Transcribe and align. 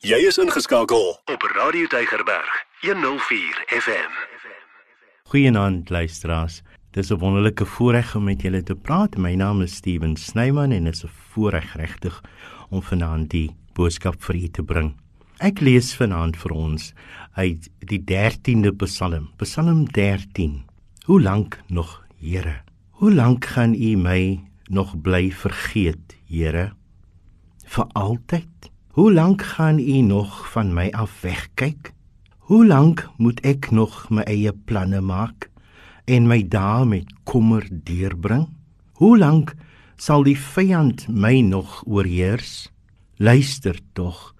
Jy 0.00 0.16
is 0.24 0.38
ingeskakel 0.40 1.10
op 1.28 1.42
Radio 1.52 1.84
Deigerberg 1.92 2.52
104 2.80 3.58
FM. 3.68 4.14
Goeienaand 5.28 5.90
luisteraars. 5.92 6.62
Dis 6.96 7.10
'n 7.10 7.18
wonderlike 7.18 7.66
voorreg 7.66 8.14
om 8.16 8.24
met 8.24 8.40
julle 8.42 8.62
te 8.62 8.74
praat. 8.74 9.16
My 9.16 9.34
naam 9.34 9.60
is 9.60 9.74
Steven 9.74 10.16
Snyman 10.16 10.72
en 10.72 10.84
dit 10.84 10.94
is 10.94 11.04
'n 11.04 11.10
voorreg 11.32 11.76
regtig 11.76 12.22
om 12.70 12.82
vanaand 12.82 13.30
die 13.30 13.50
boodskap 13.72 14.22
vir 14.22 14.34
u 14.34 14.48
te 14.48 14.62
bring. 14.62 14.94
Ek 15.38 15.60
lees 15.60 15.94
vanaand 15.94 16.36
vir 16.36 16.50
ons 16.50 16.92
uit 17.34 17.68
die 17.78 18.04
13de 18.04 18.72
Psalm, 18.72 19.30
Psalm 19.36 19.84
13. 19.84 20.64
Hoe 21.04 21.20
lank 21.20 21.60
nog, 21.66 22.04
Here? 22.20 22.62
Hoe 22.90 23.12
lank 23.12 23.44
gaan 23.44 23.74
u 23.74 23.96
my 23.96 24.40
nog 24.70 25.00
bly 25.00 25.30
vergeet, 25.30 26.16
Here? 26.26 26.72
Vir 27.66 27.86
altyd? 27.92 28.70
Hoe 29.00 29.12
lank 29.12 29.42
gaan 29.42 29.78
u 29.78 30.00
nog 30.00 30.50
van 30.50 30.74
my 30.74 30.90
af 30.90 31.20
wegkyk? 31.20 31.92
Hoe 32.38 32.66
lank 32.66 33.08
moet 33.16 33.40
ek 33.40 33.70
nog 33.70 34.10
my 34.12 34.26
eie 34.28 34.52
planne 34.52 35.00
maak 35.00 35.46
en 36.04 36.26
my 36.28 36.42
dae 36.44 36.84
met 36.84 37.08
kommer 37.24 37.64
deurbring? 37.70 38.44
Hoe 39.00 39.16
lank 39.18 39.54
sal 39.96 40.28
die 40.28 40.36
vyand 40.36 41.06
my 41.08 41.40
nog 41.40 41.80
oorheers? 41.86 42.68
Luister 43.16 43.80
tog 43.96 44.34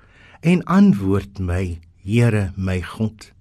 en 0.44 0.60
antwoord 0.68 1.40
my, 1.40 1.80
Here 2.04 2.52
my 2.56 2.82
God. 2.84 3.32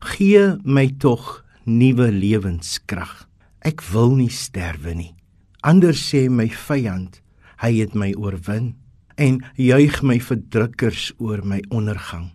Gee 0.00 0.56
my 0.64 0.88
tog 0.96 1.44
nuwe 1.64 2.08
lewenskrag. 2.08 3.28
Ek 3.60 3.84
wil 3.92 4.16
nie 4.16 4.32
sterwe 4.32 4.96
nie. 4.96 5.14
Anders 5.60 6.08
sê 6.08 6.30
my 6.32 6.48
vyand, 6.48 7.20
hy 7.60 7.74
het 7.84 7.92
my 7.92 8.14
oorwin 8.16 8.78
en 9.18 9.40
juig 9.58 10.00
my 10.06 10.18
verdrukkers 10.22 11.10
oor 11.18 11.42
my 11.42 11.58
ondergang. 11.74 12.30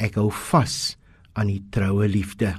Ek 0.00 0.16
hou 0.18 0.30
vas 0.50 0.96
aan 1.36 1.52
die 1.52 1.60
troue 1.74 2.08
liefde. 2.08 2.54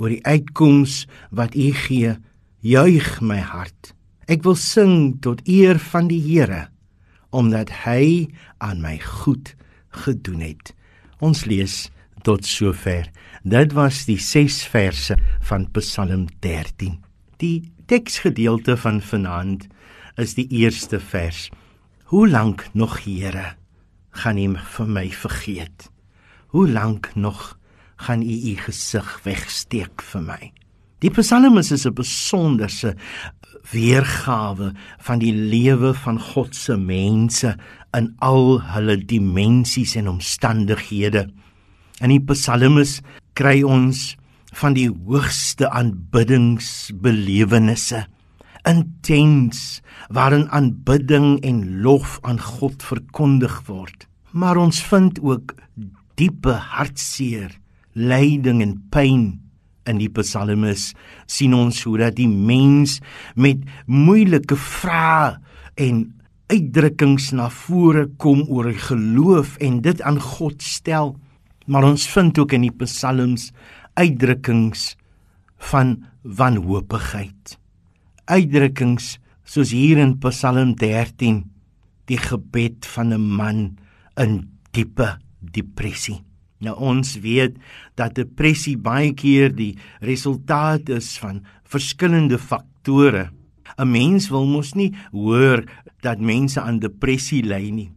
Oor 0.00 0.14
die 0.14 0.24
uitkoms 0.24 1.04
wat 1.34 1.56
U 1.58 1.68
gee, 1.84 2.16
juig 2.64 3.12
my 3.20 3.38
hart. 3.44 3.92
Ek 4.28 4.42
wil 4.44 4.56
sing 4.60 5.18
tot 5.24 5.44
eer 5.48 5.80
van 5.92 6.10
die 6.10 6.20
Here 6.24 6.68
omdat 7.28 7.68
hy 7.84 8.24
aan 8.64 8.78
my 8.80 8.94
goed 9.04 9.50
gedoen 10.04 10.40
het. 10.40 10.72
Ons 11.20 11.44
lees 11.44 11.90
tot 12.24 12.46
sover. 12.48 13.10
Dit 13.44 13.74
was 13.76 14.06
die 14.08 14.16
6 14.16 14.62
verse 14.72 15.16
van 15.44 15.66
Psalm 15.76 16.24
13. 16.40 16.96
Die 17.36 17.68
teksgedeelte 17.84 18.78
van 18.80 19.02
vanaand 19.04 19.68
is 20.16 20.34
die 20.40 20.48
eerste 20.56 21.00
vers. 21.00 21.50
Hoe 22.08 22.24
lank 22.28 22.68
nog, 22.72 23.04
Here, 23.04 23.52
gaan 24.10 24.38
U 24.40 24.56
vir 24.56 24.86
my 24.88 25.10
vergeet? 25.12 25.92
Hoe 26.56 26.68
lank 26.68 27.10
nog 27.14 27.58
gaan 28.00 28.22
U 28.22 28.32
U 28.32 28.56
gesig 28.56 29.20
wegsteek 29.26 30.00
vir 30.00 30.22
my? 30.24 30.52
Die 31.04 31.10
Psalmis 31.12 31.68
is 31.70 31.84
'n 31.84 31.92
besonderse 31.92 32.96
weergawe 33.72 34.72
van 34.98 35.18
die 35.18 35.34
lewe 35.34 35.94
van 35.94 36.20
God 36.20 36.56
se 36.56 36.76
mense 36.76 37.56
in 37.92 38.14
al 38.18 38.62
hulle 38.62 39.04
dimensies 39.04 39.96
en 39.96 40.08
omstandighede. 40.08 41.28
In 42.00 42.08
die 42.08 42.24
Psalmis 42.24 43.00
kry 43.34 43.62
ons 43.62 44.16
van 44.52 44.72
die 44.72 44.88
hoogste 44.88 45.70
aanbiddingsbelewennisse 45.70 48.06
intens 48.68 49.80
waarin 50.12 50.48
aanbidding 50.52 51.40
en 51.46 51.80
lof 51.82 52.18
aan 52.22 52.40
God 52.40 52.82
verkondig 52.84 53.62
word. 53.66 54.06
Maar 54.30 54.60
ons 54.60 54.82
vind 54.84 55.20
ook 55.24 55.54
diepe 56.18 56.52
hartseer, 56.52 57.54
lyding 57.92 58.62
en 58.62 58.74
pyn 58.92 59.28
in 59.88 60.00
die 60.02 60.10
psalmes 60.12 60.92
sien 61.30 61.54
ons 61.56 61.80
hoe 61.86 61.96
dat 62.02 62.18
die 62.18 62.28
mens 62.28 62.98
met 63.34 63.62
moeilike 63.86 64.58
vrae 64.58 65.38
en 65.80 66.02
uitdrukkings 66.52 67.30
na 67.36 67.48
vore 67.52 68.06
kom 68.20 68.44
oor 68.48 68.68
geloof 68.88 69.56
en 69.64 69.80
dit 69.84 70.02
aan 70.02 70.20
God 70.20 70.62
stel. 70.64 71.14
Maar 71.68 71.84
ons 71.84 72.08
vind 72.08 72.38
ook 72.40 72.52
in 72.56 72.66
die 72.68 72.76
psalms 72.84 73.50
uitdrukkings 73.96 74.94
van 75.72 75.96
wanhoopigheid 76.22 77.58
uitdrukkings 78.28 79.16
soos 79.48 79.72
hier 79.72 79.98
in 80.02 80.18
Psalm 80.20 80.74
13 80.76 81.42
die 82.08 82.20
gebed 82.20 82.86
van 82.94 83.12
'n 83.12 83.20
man 83.20 83.78
in 84.16 84.48
diepe 84.72 85.16
depressie. 85.40 86.20
Nou 86.60 86.74
ons 86.76 87.18
weet 87.22 87.56
dat 87.96 88.14
depressie 88.14 88.76
baie 88.76 89.12
keer 89.14 89.54
die 89.54 89.78
resultaat 90.00 90.88
is 90.88 91.18
van 91.18 91.44
verskillende 91.64 92.38
faktore. 92.38 93.30
'n 93.78 93.90
Mens 93.90 94.28
wil 94.28 94.46
mos 94.46 94.74
nie 94.74 94.92
hoor 95.12 95.64
dat 96.02 96.20
mense 96.20 96.60
aan 96.60 96.78
depressie 96.78 97.42
ly 97.42 97.70
nie. 97.70 97.90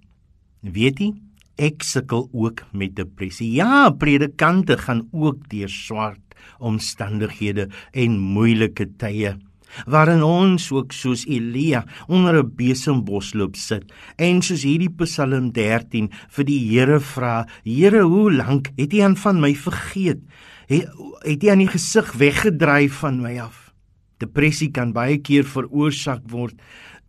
Weet 0.61 0.99
jy? 0.99 1.13
Ek 1.57 1.83
sukkel 1.83 2.29
ook 2.31 2.63
met 2.73 2.95
depressie. 2.95 3.51
Ja, 3.51 3.89
predikante 3.89 4.77
gaan 4.77 5.07
ook 5.11 5.49
deur 5.49 5.69
swart 5.69 6.19
omstandighede 6.59 7.69
en 7.91 8.19
moeilike 8.19 8.87
tye 8.97 9.37
waarin 9.85 10.23
ons 10.23 10.71
ook 10.71 10.91
soos 10.91 11.25
Elia 11.25 11.85
onder 12.07 12.43
'n 12.43 12.51
besembos 12.55 13.33
loop 13.33 13.55
sit 13.55 13.91
en 14.17 14.41
soos 14.41 14.63
hierdie 14.63 14.93
Psalm 14.97 15.51
13 15.51 16.09
vir 16.29 16.45
die 16.45 16.59
Here 16.69 16.99
vra 16.99 17.47
Here 17.63 18.03
hoe 18.03 18.31
lank 18.31 18.71
het 18.77 18.93
U 18.93 18.99
aan 18.99 19.17
van 19.17 19.39
my 19.39 19.55
vergeet? 19.55 20.19
Het, 20.67 20.87
U 21.25 21.47
aan 21.49 21.57
die 21.57 21.67
gesig 21.67 22.11
weggedryf 22.11 22.93
van 22.93 23.21
my 23.21 23.39
af? 23.39 23.71
Depressie 24.21 24.71
kan 24.71 24.93
baie 24.93 25.17
keer 25.17 25.43
veroorsaak 25.43 26.29
word 26.31 26.55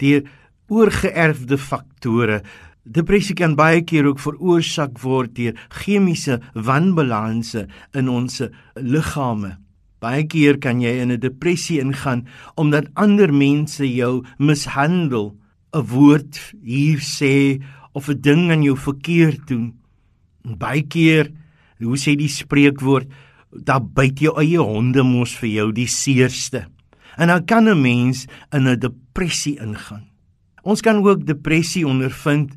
deur 0.01 0.25
oorgeerfde 0.73 1.59
faktore. 1.59 2.41
Depressie 2.83 3.37
kan 3.39 3.55
baie 3.55 3.85
keer 3.87 4.09
ook 4.09 4.23
veroorsaak 4.23 4.99
word 5.05 5.37
deur 5.37 5.59
chemiese 5.83 6.41
wanbalanse 6.55 7.67
in 7.95 8.09
ons 8.09 8.41
liggame. 8.75 9.62
Baie 10.03 10.25
keer 10.27 10.59
kan 10.59 10.81
jy 10.83 10.99
in 10.99 11.13
'n 11.13 11.21
depressie 11.21 11.79
ingaan 11.79 12.27
omdat 12.57 12.91
ander 12.95 13.31
mense 13.33 13.87
jou 13.87 14.25
mishandel, 14.39 15.37
'n 15.73 15.87
woord 15.87 16.55
hier 16.63 16.99
sê 16.99 17.63
of 17.95 18.09
'n 18.09 18.21
ding 18.21 18.51
aan 18.51 18.63
jou 18.63 18.77
verkeerd 18.77 19.47
doen. 19.47 19.75
En 20.45 20.59
baie 20.59 20.83
keer, 20.83 21.31
hoe 21.79 21.97
sê 21.97 22.17
die 22.17 22.29
spreekwoord, 22.29 23.07
daar 23.53 23.81
byt 23.81 24.19
jou 24.19 24.35
eie 24.41 24.59
honde 24.59 25.03
mos 25.03 25.37
vir 25.37 25.49
jou 25.49 25.73
die 25.73 25.87
seerste. 25.87 26.67
En 27.17 27.29
dan 27.29 27.45
kan 27.45 27.69
'n 27.69 27.81
mens 27.81 28.27
in 28.53 28.67
'n 28.67 28.79
depressie 28.79 29.61
ingaan. 29.61 30.09
Ons 30.63 30.81
kan 30.81 30.97
ook 30.97 31.27
depressie 31.27 31.87
ondervind 31.87 32.57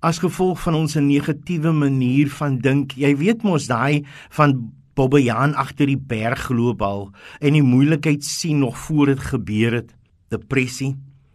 as 0.00 0.18
gevolg 0.18 0.60
van 0.60 0.74
ons 0.74 0.94
negatiewe 0.94 1.72
manier 1.72 2.28
van 2.30 2.58
dink. 2.58 2.92
Jy 2.92 3.16
weet 3.16 3.42
mos 3.42 3.66
daai 3.66 4.04
van 4.30 4.72
Bobbejaan 4.94 5.54
agter 5.58 5.90
die 5.90 5.98
berg 5.98 6.46
geloop 6.46 6.82
al 6.82 7.08
en 7.40 7.56
die 7.56 7.64
moeilikheid 7.66 8.24
sien 8.24 8.60
nog 8.62 8.78
voor 8.78 9.12
dit 9.12 9.20
gebeur 9.20 9.80
het. 9.80 9.94
Depressie 10.30 10.94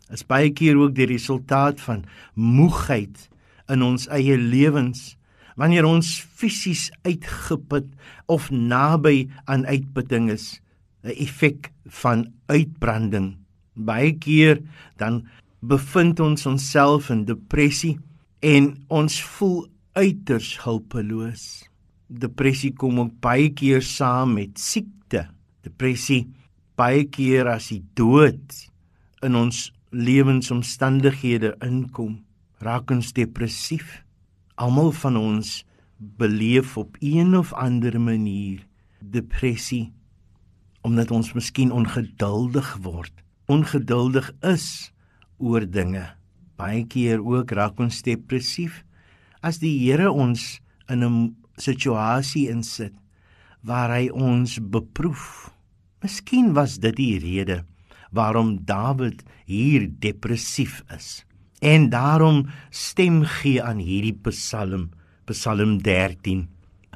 is 0.10 0.26
baie 0.26 0.50
keer 0.56 0.80
ook 0.80 0.96
die 0.96 1.10
resultaat 1.10 1.82
van 1.82 2.06
moegheid 2.34 3.28
in 3.70 3.84
ons 3.86 4.08
eie 4.08 4.38
lewens 4.38 5.20
wanneer 5.60 5.86
ons 5.86 6.14
fisies 6.40 6.88
uitgeput 7.04 7.90
of 8.32 8.48
naby 8.50 9.28
aan 9.46 9.66
uitputting 9.68 10.30
is, 10.32 10.62
'n 11.04 11.12
effek 11.20 11.72
van 11.86 12.32
uitbranding. 12.48 13.38
Baie 13.76 14.14
keer 14.18 14.62
dan 14.98 15.28
bevind 15.60 16.20
ons 16.20 16.46
onsself 16.46 17.10
in 17.10 17.26
depressie 17.26 18.00
en 18.40 18.86
ons 18.88 19.24
voel 19.24 19.68
uiters 19.94 20.64
hulpeloos. 20.64 21.68
Depressie 22.10 22.74
kom 22.74 23.00
ook 23.00 23.14
baie 23.22 23.52
keer 23.54 23.84
saam 23.86 24.34
met 24.34 24.58
siekte. 24.58 25.28
Depressie 25.62 26.26
baie 26.80 27.04
keer 27.06 27.50
as 27.52 27.70
die 27.70 27.84
dood 27.94 28.56
in 29.26 29.36
ons 29.36 29.68
lewensomstandighede 29.94 31.54
inkom, 31.66 32.20
raak 32.64 32.90
ons 32.94 33.12
depressief. 33.14 34.00
Almal 34.58 34.92
van 34.96 35.18
ons 35.20 35.60
beleef 36.00 36.78
op 36.82 36.98
een 37.04 37.36
of 37.38 37.54
ander 37.54 38.00
manier 38.02 38.66
depressie 39.00 39.92
omdat 40.88 41.12
ons 41.12 41.34
miskien 41.36 41.74
ongeduldig 41.76 42.70
word, 42.86 43.12
ongeduldig 43.52 44.30
is 44.48 44.94
oor 45.38 45.66
dinge. 45.68 46.06
Baie 46.56 46.86
keer 46.88 47.20
ook 47.20 47.52
raak 47.52 47.82
ons 47.84 48.00
depressief 48.06 48.86
as 49.44 49.60
die 49.60 49.76
Here 49.82 50.08
ons 50.08 50.62
in 50.88 51.04
'n 51.04 51.36
situasie 51.60 52.48
insit 52.50 52.96
waar 53.62 53.92
hy 53.92 54.10
ons 54.10 54.58
beproef. 54.60 55.52
Miskien 56.04 56.54
was 56.56 56.80
dit 56.80 56.96
die 56.96 57.18
rede 57.20 57.64
waarom 58.16 58.58
Dawid 58.66 59.22
hier 59.46 59.86
depressief 60.02 60.82
is 60.96 61.24
en 61.60 61.90
daarom 61.92 62.46
stem 62.72 63.24
gee 63.28 63.60
aan 63.64 63.82
hierdie 63.84 64.16
Psalm, 64.30 64.90
Psalm 65.28 65.82
13. 65.84 66.48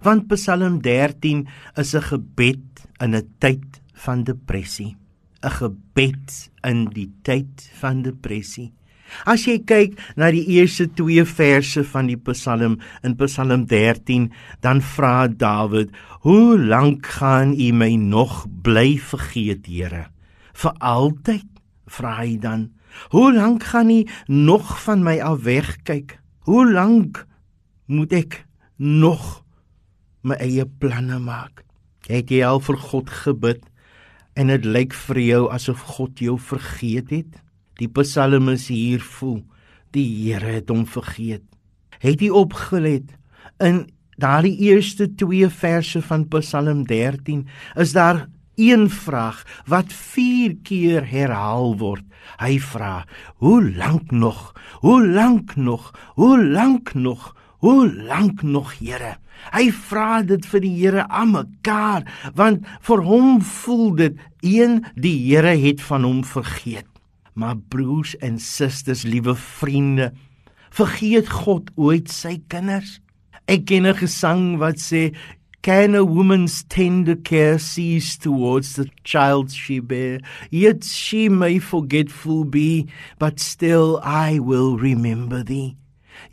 Want 0.03 0.27
Psalm 0.31 0.81
13 0.81 1.47
is 1.75 1.93
'n 1.95 2.01
gebed 2.01 2.87
in 2.99 3.15
'n 3.15 3.27
tyd 3.39 3.81
van 3.93 4.23
depressie. 4.23 4.95
'n 5.43 5.49
Gebed 5.49 6.49
in 6.63 6.85
die 6.85 7.11
tyd 7.23 7.69
van 7.79 8.01
depressie. 8.01 8.71
As 9.25 9.45
jy 9.47 9.59
kyk 9.63 9.97
na 10.19 10.31
die 10.33 10.43
eerste 10.57 10.87
2 10.89 11.25
verse 11.29 11.83
van 11.93 12.09
die 12.09 12.17
Psalm 12.29 12.79
in 13.05 13.15
Psalm 13.19 13.65
13, 13.69 14.31
dan 14.61 14.81
vra 14.81 15.27
Dawid: 15.27 15.91
"Hoe 16.25 16.57
lank 16.59 17.05
gaan 17.19 17.53
U 17.53 17.71
my 17.71 17.95
nog 17.95 18.45
bly 18.63 18.97
vergeet, 18.97 19.65
Here? 19.67 20.07
Vir 20.53 20.73
altyd?" 20.79 21.45
vra 21.87 22.17
hy 22.21 22.37
dan. 22.37 22.71
"Hoe 23.09 23.33
lank 23.33 23.63
gaan 23.63 23.89
U 23.89 24.05
nog 24.27 24.83
van 24.83 25.03
my 25.03 25.19
af 25.19 25.43
wegkyk? 25.43 26.19
Hoe 26.39 26.71
lank 26.71 27.25
moet 27.85 28.13
ek 28.13 28.45
nog 28.77 29.43
my 30.21 30.35
eie 30.35 30.65
planne 30.65 31.19
maak?" 31.19 31.63
Het 32.07 32.29
jy 32.29 32.43
al 32.43 32.59
vir 32.59 32.77
God 32.77 33.09
gebid 33.09 33.63
en 34.35 34.47
dit 34.47 34.65
lyk 34.65 34.93
vir 34.93 35.19
jou 35.19 35.43
asof 35.51 35.79
God 35.95 36.19
jou 36.19 36.37
vergeet 36.39 37.09
het? 37.09 37.42
Die 37.81 37.89
psalmis 37.89 38.67
hier 38.69 39.01
voel 39.01 39.41
die 39.93 40.05
Here 40.05 40.59
het 40.59 40.69
hom 40.69 40.85
vergeet. 40.89 41.43
Het 42.01 42.21
jy 42.21 42.29
opgelet 42.33 43.13
in 43.63 43.85
daardie 44.21 44.55
eerste 44.69 45.07
2 45.17 45.49
verse 45.49 46.01
van 46.05 46.27
Psalm 46.29 46.83
13 46.89 47.47
is 47.81 47.93
daar 47.93 48.27
een 48.55 48.89
vraag 48.89 49.43
wat 49.65 49.93
4 49.93 50.57
keer 50.63 51.07
herhaal 51.09 51.77
word. 51.77 52.05
Hy 52.39 52.59
vra: 52.59 53.05
"Hoe 53.37 53.73
lank 53.75 54.11
nog? 54.11 54.53
Hoe 54.81 55.07
lank 55.07 55.55
nog? 55.55 55.91
Hoe 56.15 56.45
lank 56.45 56.93
nog? 56.93 57.35
Hoe 57.57 57.93
lank 57.93 58.41
nog, 58.41 58.79
Here?" 58.79 59.17
Hy 59.51 59.71
vra 59.71 60.21
dit 60.21 60.45
vir 60.45 60.61
die 60.63 60.75
Here 60.77 61.07
aan 61.09 61.31
mekaar 61.31 62.05
want 62.35 62.65
vir 62.81 63.03
hom 63.03 63.41
voel 63.41 63.95
dit 63.95 64.17
een 64.41 64.85
die 64.95 65.17
Here 65.27 65.57
het 65.57 65.81
van 65.81 66.03
hom 66.03 66.23
vergeet. 66.23 66.92
Maar 67.33 67.57
broers 67.57 68.17
en 68.17 68.39
susters, 68.39 69.03
liewe 69.03 69.35
vriende, 69.35 70.13
vergeet 70.69 71.29
God 71.29 71.71
ooit 71.75 72.11
sy 72.11 72.37
kinders? 72.47 72.99
Ek 73.45 73.65
ken 73.65 73.85
'n 73.85 73.97
gesang 73.97 74.57
wat 74.57 74.79
sê 74.79 75.11
Can 75.63 75.95
a 75.95 76.03
woman's 76.03 76.63
tender 76.63 77.15
care 77.15 77.57
cease 77.57 78.17
towards 78.17 78.75
the 78.75 78.89
child 79.05 79.49
she 79.49 79.79
bear? 79.79 80.19
Yet 80.51 80.83
she 80.83 81.29
may 81.29 81.57
forgetful 81.57 82.43
be, 82.43 82.89
but 83.17 83.39
still 83.39 84.01
I 84.03 84.39
will 84.39 84.77
remember 84.77 85.41
thee. 85.41 85.77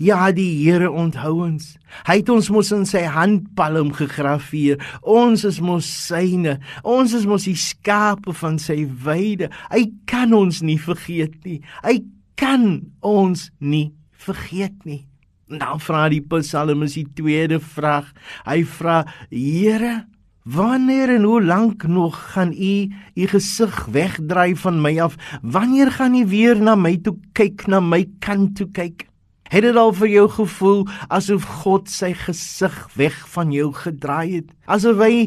Ja, 0.01 0.31
die 0.33 0.65
Here 0.65 0.91
onthou 0.91 1.43
ons. 1.45 1.75
Hy 2.07 2.21
het 2.23 2.31
ons 2.33 2.49
mos 2.53 2.71
in 2.73 2.87
sy 2.89 3.03
handpalm 3.11 3.93
gegraveer. 3.97 4.81
Ons 5.03 5.45
is 5.49 5.61
mos 5.61 5.89
syne. 6.07 6.59
Ons 6.83 7.15
is 7.19 7.27
mos 7.29 7.45
die 7.49 7.59
skape 7.59 8.35
van 8.41 8.59
sy 8.63 8.85
weide. 9.05 9.51
Hy 9.73 9.87
kan 10.11 10.33
ons 10.37 10.63
nie 10.65 10.79
vergeet 10.81 11.37
nie. 11.45 11.61
Hy 11.85 12.01
kan 12.41 12.81
ons 13.05 13.51
nie 13.61 13.91
vergeet 14.21 14.87
nie. 14.89 15.05
Nou 15.51 15.81
vra 15.83 16.05
die 16.13 16.23
Psalmis 16.23 16.95
die 16.95 17.09
tweede 17.19 17.59
vraag. 17.59 18.13
Hy 18.47 18.63
vra: 18.79 19.03
Here, 19.33 20.07
wanneer 20.47 21.17
en 21.17 21.27
hoe 21.27 21.43
lank 21.43 21.87
nog 21.91 22.17
gaan 22.35 22.53
u 22.55 22.89
u 23.15 23.27
gesig 23.27 23.85
wegdraai 23.91 24.55
van 24.57 24.81
my 24.81 24.95
af? 25.01 25.19
Wanneer 25.43 25.91
gaan 25.91 26.15
u 26.15 26.27
weer 26.27 26.61
na 26.61 26.75
my 26.75 26.97
toe 27.03 27.17
kyk, 27.35 27.67
na 27.67 27.81
my 27.81 28.05
kant 28.21 28.57
toe 28.57 28.71
kyk? 28.71 29.10
Het 29.51 29.65
dit 29.67 29.77
al 29.77 29.91
vir 29.99 30.07
jou 30.13 30.27
gevoel 30.31 30.85
asof 31.11 31.47
God 31.65 31.89
sy 31.91 32.13
gesig 32.15 32.75
weg 32.95 33.17
van 33.33 33.51
jou 33.51 33.73
gedraai 33.75 34.37
het? 34.37 34.53
Asof 34.71 35.01
hy 35.03 35.25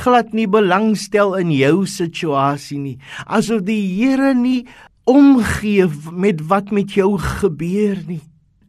glad 0.00 0.30
nie 0.32 0.46
belangstel 0.48 1.34
in 1.36 1.50
jou 1.52 1.82
situasie 1.84 2.78
nie. 2.80 2.94
Asof 3.28 3.66
die 3.66 3.82
Here 3.98 4.32
nie 4.32 4.62
omgee 5.04 5.84
met 6.08 6.40
wat 6.48 6.72
met 6.72 6.96
jou 6.96 7.18
gebeur 7.20 8.00
nie. 8.08 8.22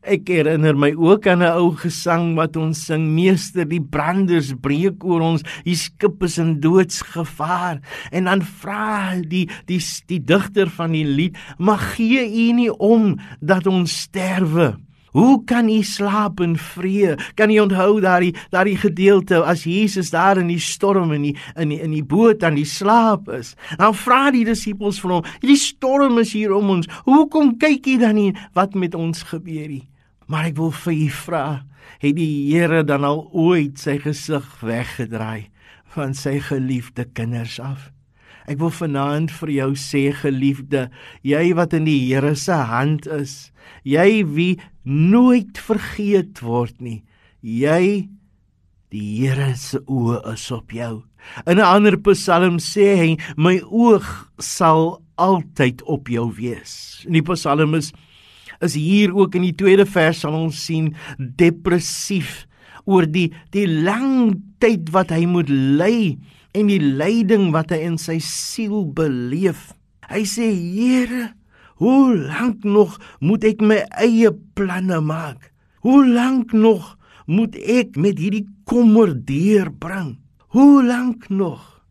Ek 0.08 0.28
herinner 0.28 0.76
my 0.76 0.90
ook 0.96 1.28
aan 1.28 1.44
'n 1.44 1.56
ou 1.56 1.72
gesang 1.76 2.36
wat 2.36 2.56
ons 2.56 2.86
sing: 2.86 3.16
Meester, 3.16 3.64
die 3.64 3.82
branders 3.82 4.54
breek 4.60 5.04
oor 5.04 5.22
ons, 5.22 5.44
die 5.64 5.76
skip 5.76 6.24
is 6.24 6.38
in 6.38 6.60
doodsgevaar. 6.60 7.80
En 8.12 8.24
dan 8.24 8.42
vra 8.42 9.16
die 9.22 9.50
die 9.66 9.80
die 10.08 10.20
digter 10.20 10.70
van 10.70 10.92
die 10.92 11.06
lied: 11.06 11.38
"Mag 11.58 11.96
gee 11.96 12.28
U 12.28 12.54
nie 12.54 12.72
om 12.72 13.20
dat 13.40 13.68
ons 13.68 14.02
sterwe?" 14.02 14.87
Hoe 15.18 15.44
kan 15.50 15.70
u 15.70 15.82
slaap 15.84 16.40
in 16.46 16.54
vrede? 16.58 17.18
Kan 17.34 17.50
u 17.50 17.58
onthou 17.60 17.98
daardie 18.02 18.36
daardie 18.54 18.78
gedeelte 18.78 19.40
as 19.42 19.64
Jesus 19.66 20.12
daar 20.14 20.38
in 20.38 20.52
die 20.52 20.62
storm 20.62 21.12
in 21.16 21.26
die 21.26 21.34
in 21.56 21.74
die 21.74 21.80
in 21.82 21.96
die 21.96 22.06
boot 22.06 22.44
aan 22.46 22.60
die 22.60 22.68
slaap 22.70 23.32
is? 23.34 23.56
Dan 23.82 23.98
vra 23.98 24.30
die 24.32 24.46
disippels 24.46 25.02
vir 25.02 25.16
hom: 25.16 25.26
"Die 25.42 25.58
storm 25.58 26.22
is 26.22 26.36
hier 26.38 26.54
om 26.54 26.70
ons. 26.70 26.90
Hoekom 27.10 27.58
kyk 27.58 27.88
u 27.88 27.98
dan 27.98 28.16
nie 28.16 28.36
wat 28.54 28.76
met 28.76 28.96
ons 28.96 29.24
gebeur 29.24 29.68
nie?" 29.68 29.90
Maar 30.28 30.52
ek 30.52 30.58
wil 30.58 30.72
vir 30.72 30.94
u 30.94 31.10
vra, 31.10 31.66
het 32.00 32.16
die 32.16 32.54
Here 32.54 32.84
dan 32.84 33.04
al 33.04 33.30
ooit 33.34 33.80
sy 33.80 33.98
gesig 33.98 34.46
weggedraai 34.62 35.50
van 35.96 36.14
sy 36.14 36.40
geliefde 36.40 37.06
kinders 37.06 37.60
af? 37.60 37.97
Ek 38.48 38.62
wil 38.62 38.72
vanaand 38.72 39.32
vir 39.42 39.50
jou 39.52 39.72
sê 39.76 40.06
geliefde, 40.16 40.86
jy 41.20 41.52
wat 41.58 41.74
in 41.76 41.84
die 41.88 42.00
Here 42.08 42.32
se 42.40 42.56
hand 42.70 43.08
is, 43.12 43.52
jy 43.84 44.24
wie 44.24 44.54
nooit 44.88 45.60
vergeet 45.60 46.40
word 46.40 46.78
nie. 46.80 47.02
Jy 47.44 48.08
die 48.96 49.08
Here 49.20 49.52
se 49.60 49.82
oë 49.84 50.22
is 50.32 50.48
op 50.56 50.72
jou. 50.72 51.04
In 51.46 51.60
'n 51.60 51.68
ander 51.68 51.98
Psalm 51.98 52.58
sê 52.58 52.96
hy, 52.96 53.18
my 53.36 53.60
oog 53.68 54.32
sal 54.40 55.04
altyd 55.18 55.84
op 55.84 56.08
jou 56.08 56.32
wees. 56.32 57.04
In 57.06 57.14
die 57.14 57.22
Psalm 57.22 57.76
is 57.76 57.92
is 58.62 58.74
hier 58.74 59.14
ook 59.14 59.36
in 59.36 59.42
die 59.42 59.56
tweede 59.56 59.86
vers 59.86 60.20
sal 60.20 60.34
ons 60.34 60.58
sien 60.66 60.96
depressief 61.20 62.48
oor 62.86 63.06
die 63.06 63.32
die 63.52 63.68
lang 63.68 64.42
tyd 64.60 64.90
wat 64.96 65.12
hy 65.14 65.26
moet 65.30 65.50
ly 65.50 66.18
en 66.58 66.72
die 66.72 66.82
lyding 66.82 67.52
wat 67.54 67.72
hy 67.74 67.84
in 67.86 67.98
sy 68.02 68.18
siel 68.24 68.86
beleef. 68.98 69.72
Hy 70.10 70.24
sê: 70.26 70.48
"Here, 70.50 71.34
hoe 71.78 72.16
lank 72.18 72.64
nog 72.64 72.98
moet 73.22 73.44
ek 73.44 73.62
my 73.62 73.84
eie 74.02 74.32
planne 74.56 75.02
maak? 75.02 75.52
Hoe 75.86 76.06
lank 76.06 76.54
nog 76.54 76.98
moet 77.28 77.56
ek 77.56 77.96
met 77.96 78.18
hierdie 78.18 78.48
kommer 78.66 79.14
deurbring? 79.14 80.18
Hoe 80.56 80.84
lank 80.84 81.30
nog?" 81.30 81.84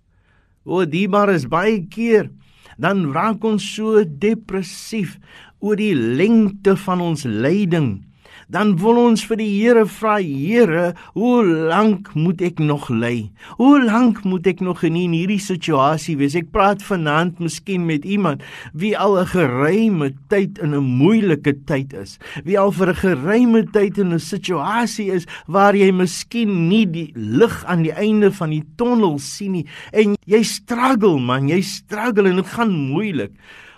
O, 0.64 0.84
die 0.84 1.06
maar 1.08 1.30
is 1.30 1.46
baie 1.46 1.86
keer 1.86 2.30
dan 2.76 3.12
raak 3.12 3.44
ons 3.44 3.62
so 3.62 4.04
depressief 4.04 5.16
oor 5.60 5.78
die 5.78 5.94
lengte 5.94 6.76
van 6.76 7.00
ons 7.00 7.24
lyding 7.24 8.05
dan 8.52 8.76
wil 8.78 8.98
ons 9.00 9.24
vir 9.26 9.40
die 9.40 9.48
Here 9.56 9.84
vra, 9.90 10.16
Here, 10.22 10.94
hoe 11.16 11.42
lank 11.44 12.12
moet 12.14 12.42
ek 12.46 12.60
nog 12.62 12.88
ly? 12.90 13.30
Hoe 13.58 13.80
lank 13.82 14.22
moet 14.24 14.46
ek 14.46 14.62
nog 14.64 14.84
in 14.86 14.98
hierdie 14.98 15.40
situasie 15.42 16.16
wees? 16.20 16.36
Ek 16.38 16.52
praat 16.54 16.84
vanaand 16.86 17.40
miskien 17.42 17.86
met 17.88 18.06
iemand 18.06 18.44
wie 18.72 18.94
al 18.94 19.18
'n 19.18 19.26
geruime 19.26 20.14
tyd 20.28 20.58
in 20.58 20.74
'n 20.74 20.84
moeilike 21.02 21.54
tyd 21.66 21.92
is. 21.92 22.18
Wie 22.44 22.58
al 22.58 22.72
vir 22.72 22.90
'n 22.90 23.02
geruime 23.02 23.62
tyd 23.72 23.98
in 23.98 24.12
'n 24.12 24.20
situasie 24.20 25.10
is 25.10 25.26
waar 25.46 25.74
jy 25.74 25.90
miskien 25.90 26.68
nie 26.68 26.86
die 26.86 27.12
lig 27.14 27.64
aan 27.64 27.82
die 27.82 27.92
einde 27.92 28.30
van 28.32 28.50
die 28.50 28.64
tonnel 28.76 29.18
sien 29.18 29.52
nie 29.52 29.66
en 29.92 30.16
jy 30.26 30.42
struggle 30.42 31.18
man, 31.18 31.48
jy 31.48 31.60
struggle 31.62 32.28
en 32.28 32.36
dit 32.36 32.46
gaan 32.46 32.72
moeilik. 32.72 33.32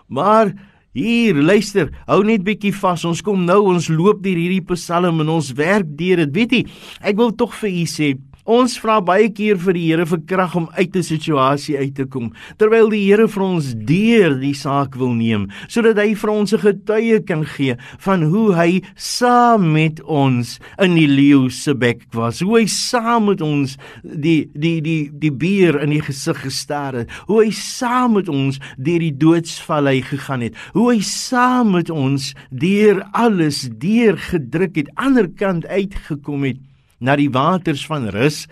Maar 0.08 0.52
Hier, 0.98 1.36
luister, 1.38 1.92
hou 2.08 2.24
net 2.26 2.42
bietjie 2.42 2.72
vas. 2.74 3.04
Ons 3.06 3.20
kom 3.22 3.44
nou, 3.46 3.60
ons 3.70 3.86
loop 3.92 4.18
deur 4.24 4.38
hierdie 4.38 4.64
Psalm 4.72 5.22
en 5.22 5.28
ons 5.36 5.52
werk 5.54 5.86
deur 5.98 6.24
dit. 6.24 6.32
Weet 6.34 6.56
jy, 6.56 6.62
ek 7.06 7.20
wil 7.20 7.30
tog 7.38 7.54
vir 7.60 7.70
u 7.70 7.84
sê, 7.86 8.08
Ons 8.48 8.78
vra 8.80 8.94
baie 9.04 9.26
keer 9.28 9.58
vir 9.60 9.76
die 9.76 9.82
Here 9.90 10.06
vir 10.08 10.20
krag 10.24 10.54
om 10.56 10.68
uit 10.72 10.94
'n 10.96 11.02
situasie 11.04 11.76
uit 11.76 11.94
te 11.94 12.06
kom, 12.06 12.32
terwyl 12.56 12.88
die 12.88 13.04
Here 13.04 13.28
vir 13.28 13.42
ons 13.42 13.74
deur 13.74 14.40
die 14.40 14.54
saak 14.54 14.96
wil 14.96 15.12
neem, 15.12 15.50
sodat 15.68 15.98
hy 15.98 16.14
vir 16.14 16.30
ons 16.30 16.54
'n 16.54 16.58
getuie 16.58 17.20
kan 17.26 17.44
gee 17.44 17.76
van 17.98 18.22
hoe 18.22 18.54
hy 18.54 18.80
saam 18.96 19.72
met 19.72 20.00
ons 20.00 20.58
in 20.78 20.94
die 20.94 21.06
leeu 21.06 21.50
se 21.50 21.74
bek 21.74 22.06
was, 22.14 22.40
hoe 22.40 22.60
hy 22.60 22.66
saam 22.66 23.26
met 23.26 23.42
ons 23.42 23.76
die 24.02 24.48
die 24.54 24.80
die 24.80 25.10
die 25.12 25.30
beer 25.30 25.82
in 25.82 25.90
die 25.90 26.00
gesig 26.00 26.40
gestaar 26.40 26.94
het, 26.94 27.10
hoe 27.26 27.44
hy 27.44 27.50
saam 27.50 28.14
met 28.14 28.28
ons 28.28 28.58
deur 28.78 29.00
die 29.00 29.12
doodsvallei 29.12 30.00
gegaan 30.00 30.40
het, 30.40 30.54
hoe 30.72 30.94
hy 30.94 31.00
saam 31.00 31.72
met 31.72 31.90
ons 31.90 32.34
deur 32.50 33.04
alles 33.12 33.68
deur 33.76 34.16
gedruk 34.16 34.76
het, 34.76 34.88
aanderkant 34.96 35.66
uitgekom 35.66 36.44
het 36.44 36.56
na 37.00 37.16
die 37.18 37.30
waters 37.34 37.84
van 37.86 38.08
rus 38.14 38.46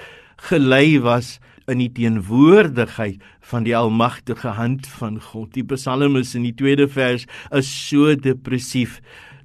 gelei 0.49 0.99
was 1.03 1.37
in 1.67 1.81
die 1.83 1.91
teenwoordigheid 1.91 3.23
van 3.51 3.67
die 3.67 3.75
almagtige 3.77 4.55
hand 4.59 4.87
van 4.99 5.19
God. 5.21 5.53
Die 5.55 5.67
psalmis 5.67 6.35
in 6.39 6.47
die 6.47 6.55
tweede 6.55 6.87
vers 6.89 7.27
is 7.51 7.71
so 7.71 8.15
depressief 8.15 9.01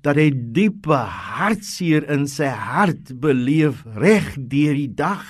dat 0.05 0.17
hy 0.17 0.31
diepe 0.33 0.97
hartseer 1.37 2.05
in 2.09 2.25
sy 2.29 2.49
hart 2.49 3.13
beleef 3.21 3.83
reg 3.97 4.33
deur 4.37 4.77
die 4.77 4.89
dag. 4.97 5.23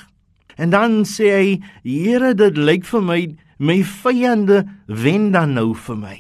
En 0.56 0.72
dan 0.72 1.04
sê 1.08 1.32
hy: 1.32 1.50
"Here, 1.84 2.34
dit 2.36 2.58
lyk 2.58 2.86
vir 2.86 3.02
my 3.02 3.22
my 3.62 3.84
vyande 3.86 4.64
wen 4.88 5.30
dan 5.32 5.54
nou 5.54 5.76
vir 5.78 5.98
my. 5.98 6.18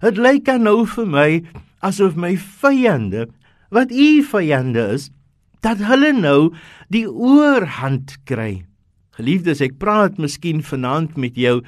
Dit 0.00 0.16
lyk 0.16 0.46
dan 0.46 0.64
nou 0.64 0.86
vir 0.88 1.06
my 1.06 1.28
asof 1.84 2.16
my 2.16 2.32
vyande 2.36 3.26
wat 3.74 3.92
u 3.92 4.22
vyande 4.24 4.86
is, 4.94 5.10
dat 5.60 5.78
hulle 5.78 6.12
nou 6.12 6.54
die 6.88 7.06
oorhand 7.06 8.16
kry." 8.24 8.64
Geliefdes, 9.18 9.60
ek 9.60 9.78
praat 9.82 10.18
miskien 10.18 10.62
vanaand 10.62 11.16
met 11.18 11.34
jou 11.34 11.62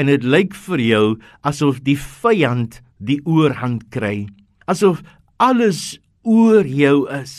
en 0.00 0.08
dit 0.08 0.22
lyk 0.24 0.54
vir 0.54 0.80
jou 0.80 1.04
asof 1.44 1.82
die 1.84 1.98
vyand 1.98 2.80
die 3.04 3.18
oorhand 3.28 3.88
kry. 3.92 4.28
Asof 4.64 5.02
alles 5.40 5.98
oor 6.24 6.64
jou 6.64 7.04
is. 7.12 7.34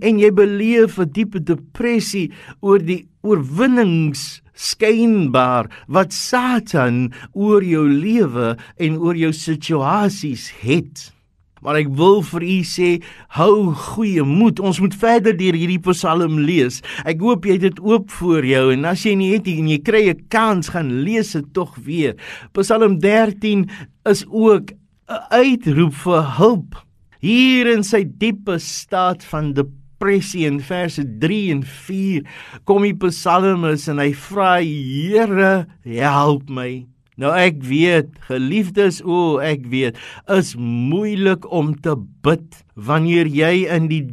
En 0.00 0.18
jy 0.18 0.30
beleef 0.30 0.98
'n 0.98 1.10
diepe 1.10 1.40
depressie 1.42 2.30
oor 2.62 2.78
die 2.78 3.06
oorwinnings 3.22 4.40
skynbaar 4.54 5.68
wat 5.88 6.12
Satan 6.12 7.12
oor 7.32 7.62
jou 7.64 7.88
lewe 7.88 8.56
en 8.78 8.98
oor 8.98 9.16
jou 9.16 9.32
situasies 9.32 10.50
het. 10.62 11.12
Maar 11.60 11.80
ek 11.82 11.90
wil 11.98 12.20
vir 12.24 12.44
u 12.46 12.58
sê, 12.64 12.90
hou 13.36 13.72
goeie 13.76 14.24
moed. 14.24 14.60
Ons 14.64 14.80
moet 14.80 14.94
verder 14.96 15.36
deur 15.36 15.56
hierdie 15.58 15.80
Psalm 15.90 16.38
lees. 16.46 16.80
Ek 17.04 17.20
hoop 17.20 17.44
jy 17.44 17.58
het 17.58 17.66
dit 17.68 17.80
oop 17.84 18.10
voor 18.20 18.46
jou 18.48 18.66
en 18.74 18.88
as 18.88 19.04
jy 19.04 19.14
nie 19.20 19.32
het 19.34 19.48
en 19.50 19.68
jy 19.68 19.78
kry 19.84 20.08
'n 20.08 20.26
kans 20.28 20.72
gaan 20.72 21.02
lees 21.04 21.32
dit 21.32 21.52
tog 21.54 21.76
weer. 21.84 22.16
Psalm 22.52 22.98
13 22.98 23.68
is 24.06 24.24
ook 24.28 24.72
'n 25.08 25.24
uitroep 25.30 25.94
vir 25.94 26.22
hulp. 26.38 26.74
Hier 27.20 27.66
in 27.66 27.82
sy 27.84 28.04
diepe 28.04 28.58
staat 28.58 29.24
van 29.24 29.52
depressie 29.52 30.46
in 30.46 30.60
verse 30.60 31.02
3 31.20 31.50
en 31.50 31.62
4 31.62 32.24
kom 32.64 32.82
die 32.82 32.94
psalmis 32.94 33.88
en 33.88 33.98
hy 33.98 34.12
vra 34.12 34.60
Here, 34.60 35.66
help 35.84 36.48
my. 36.48 36.89
Nou 37.20 37.34
ek 37.36 37.60
weet, 37.68 38.14
geliefdes, 38.30 39.02
o, 39.04 39.36
ek 39.44 39.66
weet, 39.68 39.98
is 40.32 40.54
moeilik 40.56 41.44
om 41.52 41.74
te 41.84 41.92
bid 42.24 42.62
wanneer 42.80 43.28
jy 43.28 43.66
in 43.68 43.90
die 43.90 44.04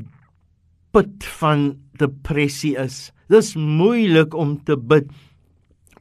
put 0.91 1.23
van 1.39 1.69
depressie 2.01 2.75
is. 2.79 3.07
Dis 3.31 3.53
moeilik 3.55 4.35
om 4.35 4.57
te 4.67 4.75
bid 4.75 5.07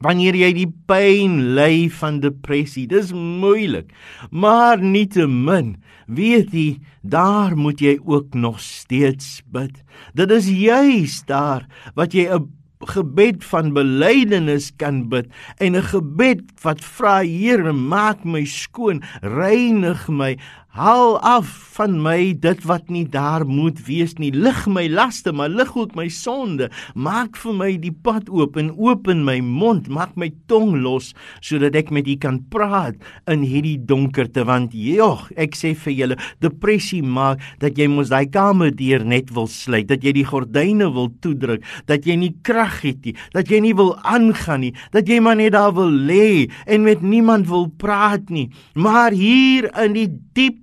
wanneer 0.03 0.35
jy 0.37 0.51
die 0.53 0.67
pyn 0.89 1.39
ly 1.57 1.87
van 1.95 2.19
depressie. 2.21 2.85
Dis 2.89 3.13
moeilik. 3.15 3.89
Maar 4.29 4.83
nietemin, 4.83 5.77
weet 6.11 6.53
jy, 6.53 6.67
daar 7.01 7.55
moet 7.57 7.81
jy 7.81 7.97
ook 8.03 8.35
nog 8.35 8.59
steeds 8.63 9.41
bid. 9.47 9.73
Dit 10.13 10.31
is 10.35 10.51
juis 10.51 11.21
daar 11.25 11.65
wat 11.95 12.13
jy 12.13 12.27
'n 12.27 12.51
gebed 12.85 13.43
van 13.45 13.73
belydenis 13.73 14.71
kan 14.77 15.07
bid 15.09 15.27
en 15.57 15.75
'n 15.75 15.83
gebed 15.83 16.43
wat 16.61 16.83
vra 16.83 17.23
Here 17.23 17.73
maak 17.73 18.23
my 18.23 18.45
skoon 18.45 19.01
reinig 19.21 20.07
my 20.07 20.37
Haal 20.77 21.15
af 21.25 21.49
van 21.73 21.95
my 22.01 22.35
dit 22.37 22.59
wat 22.69 22.91
nie 22.93 23.05
daar 23.09 23.41
moet 23.49 23.79
wees 23.87 24.15
nie. 24.21 24.29
Lig 24.29 24.59
my 24.69 24.83
laste, 24.89 25.31
maar 25.33 25.49
lig 25.49 25.71
ook 25.73 25.95
my 25.97 26.05
sonde. 26.13 26.67
Maak 26.93 27.37
vir 27.41 27.55
my 27.57 27.69
die 27.81 27.93
pad 28.05 28.29
oop 28.29 28.59
en 28.61 28.69
open 28.77 29.23
my 29.25 29.39
mond, 29.41 29.87
maak 29.89 30.13
my 30.21 30.29
tong 30.49 30.75
los 30.83 31.13
sodat 31.41 31.77
ek 31.77 31.89
met 31.93 32.05
U 32.05 32.15
kan 32.21 32.37
praat 32.53 32.97
in 33.29 33.41
hierdie 33.45 33.77
donkerte 33.89 34.45
want 34.45 34.75
jogg, 34.77 35.27
ek 35.37 35.57
sê 35.57 35.73
vir 35.77 35.95
julle, 35.95 36.17
depressie 36.45 37.01
maak 37.01 37.41
dat 37.61 37.77
jy 37.77 37.89
mos 37.89 38.13
daai 38.13 38.29
kamer 38.29 38.69
deur 38.77 39.05
net 39.05 39.33
wil 39.33 39.49
sluit, 39.49 39.87
dat 39.89 40.05
jy 40.05 40.13
die 40.19 40.27
gordyne 40.29 40.91
wil 40.93 41.09
toedruk, 41.25 41.65
dat 41.89 42.05
jy 42.05 42.19
nie 42.21 42.33
krag 42.45 42.83
het 42.85 43.01
nie, 43.05 43.15
dat 43.33 43.49
jy 43.49 43.63
nie 43.65 43.73
wil 43.77 43.95
aangaan 44.05 44.67
nie, 44.67 44.73
dat 44.93 45.09
jy 45.09 45.19
maar 45.25 45.37
net 45.41 45.55
daar 45.57 45.73
wil 45.77 45.89
lê 45.89 46.47
en 46.69 46.85
met 46.85 47.01
niemand 47.01 47.49
wil 47.49 47.67
praat 47.81 48.29
nie. 48.33 48.47
Maar 48.77 49.17
hier 49.17 49.71
in 49.83 49.97
die 49.97 50.09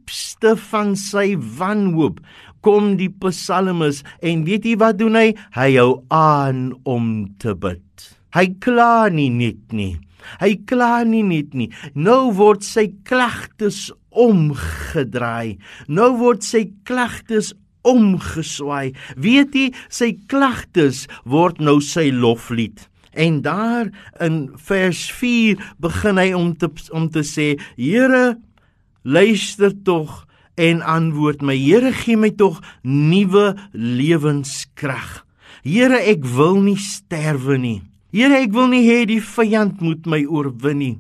diepste 0.05 0.55
van 0.71 0.95
sy 0.97 1.35
wanhoop 1.37 2.21
kom 2.61 2.97
die 2.97 3.09
psalmis. 3.09 4.03
En 4.23 4.45
weet 4.45 4.65
jy 4.65 4.77
wat 4.77 4.99
doen 4.99 5.17
hy? 5.17 5.35
Hy 5.57 5.71
hou 5.79 6.05
aan 6.13 6.75
om 6.85 7.35
te 7.39 7.55
bid. 7.55 8.11
Hy 8.35 8.55
kla 8.61 9.09
nie 9.09 9.31
net 9.31 9.73
nie. 9.73 9.97
Hy 10.41 10.57
kla 10.67 11.05
nie 11.05 11.23
net 11.23 11.55
nie. 11.55 11.71
Nou 11.95 12.33
word 12.33 12.65
sy 12.65 12.91
klagtes 13.05 13.91
omgedraai. 14.11 15.59
Nou 15.89 16.15
word 16.19 16.45
sy 16.45 16.71
klagtes 16.85 17.53
omgeswaai. 17.85 18.95
Weet 19.17 19.55
jy 19.55 19.69
sy 19.89 20.15
klagtes 20.29 21.07
word 21.25 21.61
nou 21.61 21.81
sy 21.81 22.11
loflied. 22.13 22.89
En 23.15 23.43
daar 23.45 23.93
in 24.25 24.49
vers 24.67 25.05
4 25.15 25.61
begin 25.79 26.19
hy 26.19 26.33
om 26.35 26.51
te 26.57 26.73
om 26.91 27.07
te 27.13 27.23
sê: 27.23 27.55
Here, 27.79 28.35
luister 29.05 29.73
tog 29.85 30.25
en 30.55 30.83
antwoord 30.83 31.43
my. 31.43 31.57
Here, 31.57 31.93
gee 31.93 32.17
my 32.17 32.33
tog 32.35 32.61
nuwe 32.83 33.55
lewenskrag. 33.73 35.23
Here, 35.65 36.01
ek 36.01 36.27
wil 36.35 36.61
nie 36.65 36.79
sterwe 36.81 37.59
nie. 37.61 37.81
Here, 38.15 38.37
ek 38.45 38.53
wil 38.55 38.71
nie 38.73 38.85
hê 38.87 39.05
die 39.09 39.23
vyand 39.23 39.81
moet 39.85 40.07
my 40.11 40.23
oorwin 40.29 40.81
nie. 40.81 40.95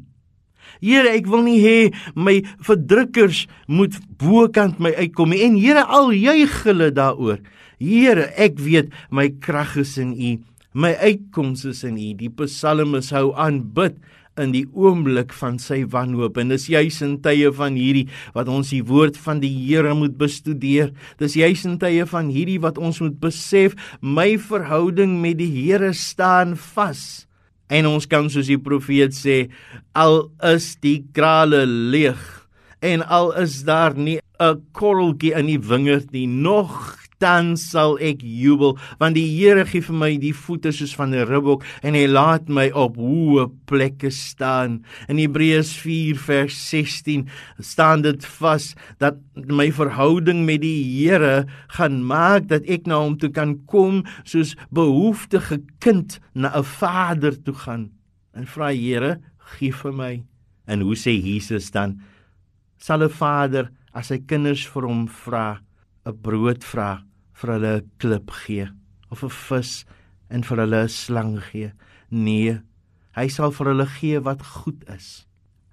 Here, 0.84 1.12
ek 1.14 1.28
wil 1.30 1.44
nie 1.46 1.60
hê 1.62 1.76
my 2.16 2.40
verdrukkers 2.64 3.44
moet 3.68 3.96
bokant 4.20 4.80
my 4.82 4.94
uitkom 4.98 5.32
nie. 5.32 5.44
En 5.46 5.58
Here, 5.60 5.84
al 5.84 6.12
juig 6.16 6.56
hulle 6.66 6.90
daaroor. 6.94 7.38
Here, 7.80 8.30
ek 8.40 8.58
weet 8.62 8.92
my 9.14 9.30
krag 9.42 9.76
is 9.80 9.96
in 10.00 10.14
U. 10.16 10.34
My 10.74 10.94
uitkoms 10.98 11.62
is 11.70 11.84
in 11.86 12.00
U. 12.00 12.10
Die 12.18 12.32
psalmes 12.34 13.12
hou 13.14 13.28
aan 13.38 13.62
bid 13.76 14.00
in 14.40 14.52
die 14.54 14.64
oomblik 14.74 15.32
van 15.36 15.58
sy 15.62 15.82
wanhoop 15.90 16.38
en 16.40 16.50
dis 16.52 16.66
juis 16.72 17.00
in 17.04 17.16
tye 17.24 17.50
van 17.54 17.76
hierdie 17.78 18.06
wat 18.34 18.50
ons 18.50 18.72
die 18.74 18.82
woord 18.86 19.18
van 19.20 19.40
die 19.42 19.52
Here 19.54 19.94
moet 19.96 20.16
bestudeer. 20.18 20.92
Dis 21.20 21.36
juis 21.38 21.64
in 21.68 21.78
tye 21.82 22.06
van 22.10 22.30
hierdie 22.34 22.60
wat 22.62 22.78
ons 22.78 23.00
moet 23.04 23.16
besef 23.22 23.76
my 24.00 24.34
verhouding 24.40 25.20
met 25.22 25.38
die 25.38 25.50
Here 25.50 25.92
staan 25.94 26.56
vas. 26.74 27.26
En 27.72 27.86
ons 27.88 28.06
kan 28.06 28.28
soos 28.30 28.50
die 28.50 28.60
profeet 28.60 29.14
sê 29.16 29.48
al 29.96 30.26
is 30.44 30.74
die 30.84 31.00
krale 31.16 31.64
leeg 31.66 32.20
en 32.84 33.00
al 33.08 33.32
is 33.40 33.62
daar 33.64 33.94
nie 33.96 34.20
'n 34.40 34.60
korreltjie 34.72 35.32
in 35.38 35.46
die 35.46 35.58
wingerd 35.58 36.12
nie 36.12 36.26
nog 36.26 36.98
dan 37.24 37.54
sal 37.56 37.96
ek 38.04 38.20
jubel 38.20 38.76
want 39.00 39.16
die 39.16 39.26
Here 39.34 39.64
gee 39.68 39.84
vir 39.84 39.96
my 39.96 40.10
die 40.20 40.34
voete 40.36 40.72
soos 40.76 40.92
van 40.98 41.14
'n 41.14 41.24
ribbok 41.28 41.64
en 41.82 41.96
hy 41.96 42.04
laat 42.06 42.48
my 42.48 42.68
op 42.70 42.96
hoë 43.00 43.48
plekke 43.66 44.10
staan. 44.10 44.84
In 45.08 45.18
Hebreërs 45.18 45.72
4 45.80 46.20
vers 46.20 46.56
16 46.70 47.26
staan 47.58 48.02
dit 48.02 48.26
vas 48.38 48.74
dat 48.98 49.16
my 49.34 49.70
verhouding 49.72 50.44
met 50.44 50.60
die 50.60 50.84
Here 50.84 51.46
gaan 51.78 52.04
maak 52.04 52.48
dat 52.48 52.68
ek 52.68 52.86
na 52.86 53.00
hom 53.00 53.16
toe 53.16 53.30
kan 53.30 53.56
kom 53.66 54.04
soos 54.24 54.54
behoeftige 54.70 55.62
kind 55.80 56.20
na 56.34 56.52
'n 56.52 56.64
vader 56.64 57.32
toe 57.42 57.54
gaan. 57.54 57.90
En 58.34 58.46
vra 58.46 58.68
Here 58.68 59.20
gee 59.56 59.72
vir 59.72 59.92
my. 59.92 60.22
En 60.66 60.80
hoe 60.80 60.96
sê 60.96 61.12
Jesus 61.12 61.70
dan? 61.70 62.00
Sal 62.76 63.02
'n 63.02 63.08
vader 63.08 63.70
as 63.94 64.08
sy 64.08 64.18
kinders 64.18 64.66
vir 64.66 64.82
hom 64.82 65.08
vra 65.08 65.60
'n 66.06 66.12
brood 66.22 66.64
vra 66.64 67.04
vir 67.34 67.52
hulle 67.54 67.72
'n 67.76 67.90
klip 67.98 68.30
gee 68.44 68.68
of 69.10 69.24
'n 69.24 69.30
vis 69.30 69.84
en 70.30 70.42
vir 70.42 70.58
hulle 70.62 70.82
'n 70.84 70.88
slang 70.88 71.40
gee. 71.50 71.72
Nee, 72.10 72.60
hy 73.16 73.28
sal 73.28 73.50
vir 73.50 73.66
hulle 73.72 73.86
gee 73.86 74.20
wat 74.20 74.42
goed 74.42 74.84
is. 74.88 75.26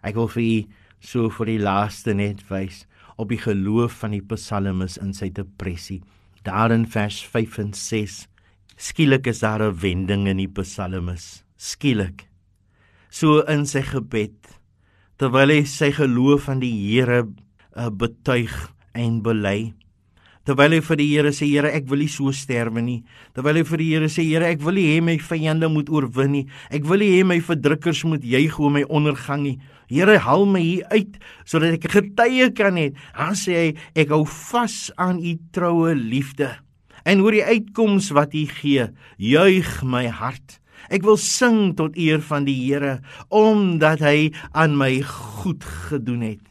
Ek 0.04 0.16
wil 0.16 0.28
vir 0.28 0.44
u 0.44 0.68
so 1.00 1.30
vir 1.30 1.46
die 1.46 1.60
laaste 1.60 2.14
net 2.14 2.42
wys 2.50 2.86
op 3.18 3.30
die 3.30 3.42
geloof 3.42 4.02
van 4.02 4.12
die 4.12 4.26
psalmis 4.26 4.98
in 4.98 5.14
sy 5.14 5.30
depressie. 5.30 6.02
Daar 6.44 6.72
in 6.72 6.86
vers 6.86 7.22
5 7.22 7.58
en 7.60 7.74
6. 7.74 8.28
Skielik 8.78 9.28
is 9.28 9.40
daar 9.40 9.62
'n 9.62 9.78
wending 9.78 10.28
in 10.28 10.38
die 10.38 10.48
psalmis. 10.48 11.44
Skielik. 11.58 12.28
So 13.10 13.42
in 13.42 13.66
sy 13.66 13.82
gebed 13.82 14.58
terwyl 15.18 15.50
hy 15.50 15.64
sy 15.64 15.92
geloof 15.92 16.50
aan 16.50 16.60
die 16.60 16.74
Here 16.74 17.28
uh, 17.78 17.90
betuig 17.90 18.74
en 18.94 19.22
bely 19.22 19.74
terwyl 20.48 20.74
hy 20.76 20.82
vir 20.86 21.00
die 21.00 21.08
Here 21.12 21.32
sê 21.36 21.48
Here 21.50 21.72
ek 21.72 21.90
wil 21.92 22.02
nie 22.04 22.10
so 22.12 22.32
sterwe 22.36 22.82
nie. 22.84 23.02
Terwyl 23.36 23.62
hy 23.62 23.66
vir 23.68 23.82
die 23.84 23.90
Here 23.92 24.10
sê 24.12 24.26
Here 24.26 24.48
ek 24.50 24.64
wil 24.66 24.80
nie 24.80 24.88
hê 24.90 25.02
my 25.06 25.18
vyande 25.22 25.70
moet 25.72 25.92
oorwin 25.94 26.34
nie. 26.36 26.46
Ek 26.74 26.88
wil 26.90 27.04
nie 27.04 27.12
hê 27.18 27.26
my 27.28 27.40
verdrukkers 27.46 28.04
moet 28.10 28.26
juig 28.26 28.58
oor 28.60 28.74
my 28.74 28.84
ondergang 28.90 29.46
nie. 29.46 29.58
Here 29.92 30.18
haal 30.24 30.46
my 30.48 30.62
hier 30.64 30.88
uit 30.94 31.20
sodat 31.44 31.78
ek 31.78 31.90
getuie 31.92 32.50
kan 32.56 32.80
hê. 32.80 32.92
Dan 33.18 33.38
sê 33.38 33.58
hy 33.58 33.70
ek 34.06 34.14
hou 34.16 34.24
vas 34.26 34.78
aan 34.98 35.20
u 35.20 35.36
troue 35.54 35.94
liefde. 35.98 36.54
En 37.06 37.22
oor 37.26 37.36
die 37.36 37.46
uitkoms 37.46 38.12
wat 38.16 38.36
u 38.38 38.46
gee 38.62 38.88
juig 39.18 39.72
my 39.84 40.08
hart. 40.08 40.62
Ek 40.90 41.06
wil 41.06 41.20
sing 41.22 41.76
tot 41.78 41.98
eer 42.00 42.24
van 42.26 42.48
die 42.48 42.58
Here 42.64 43.00
omdat 43.30 44.02
hy 44.06 44.32
aan 44.58 44.78
my 44.80 45.02
goed 45.06 45.66
gedoen 45.90 46.26
het. 46.26 46.46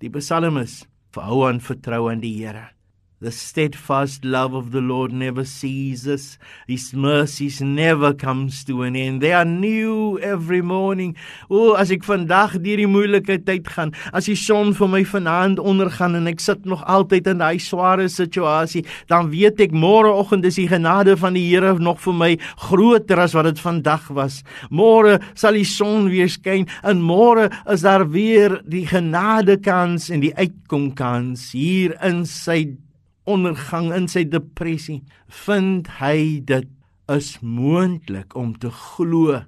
Die 0.00 0.12
psalmis 0.12 0.84
verhou 1.16 1.44
aan 1.48 1.60
vertrou 1.64 2.06
aan 2.12 2.24
die 2.24 2.34
Here. 2.40 2.75
The 3.18 3.32
steadfast 3.32 4.26
love 4.26 4.52
of 4.52 4.72
the 4.72 4.82
Lord 4.82 5.10
never 5.10 5.46
ceases. 5.46 6.38
His 6.68 6.92
mercies 6.92 7.62
never 7.62 8.12
comes 8.12 8.62
to 8.64 8.82
an 8.82 8.94
end. 8.94 9.22
They 9.22 9.32
are 9.32 9.46
new 9.46 10.18
every 10.18 10.60
morning. 10.60 11.16
O, 11.48 11.72
as 11.80 11.88
ek 11.88 12.04
vandag 12.04 12.58
deur 12.60 12.76
die 12.76 12.84
moeilike 12.84 13.38
tyd 13.48 13.72
gaan, 13.72 13.94
as 14.12 14.28
die 14.28 14.36
son 14.36 14.74
vir 14.76 14.92
my 14.92 15.00
vanaand 15.08 15.64
ondergaan 15.64 16.20
en 16.20 16.28
ek 16.28 16.44
sit 16.44 16.68
nog 16.68 16.84
altyd 16.84 17.32
in 17.32 17.40
daai 17.40 17.56
sware 17.56 18.04
situasie, 18.12 18.84
dan 19.08 19.32
weet 19.32 19.64
ek 19.64 19.72
môreoggend 19.72 20.44
is 20.44 20.60
die 20.60 20.68
genade 20.68 21.16
van 21.16 21.40
die 21.40 21.48
Here 21.48 21.72
nog 21.80 22.04
vir 22.04 22.20
my 22.20 22.32
groter 22.68 23.24
as 23.24 23.32
wat 23.32 23.48
dit 23.48 23.64
vandag 23.64 24.12
was. 24.12 24.42
Môre 24.68 25.22
sal 25.32 25.56
die 25.56 25.64
son 25.64 26.10
weer 26.12 26.28
skyn 26.28 26.68
en 26.84 27.00
môre 27.00 27.48
is 27.64 27.88
daar 27.88 28.04
weer 28.12 28.60
die 28.68 28.84
genade 28.84 29.56
kans 29.56 30.12
en 30.12 30.20
die 30.20 30.36
uitkom 30.36 30.90
kans 30.92 31.54
hier 31.56 31.96
in 32.04 32.26
sy 32.28 32.76
ondergang 33.26 33.92
in 33.94 34.08
sy 34.08 34.24
depressie, 34.24 35.02
vind 35.44 35.90
hy 36.00 36.40
dit 36.46 36.68
is 37.12 37.36
moontlik 37.42 38.34
om 38.38 38.54
te 38.58 38.70
glo 38.70 39.42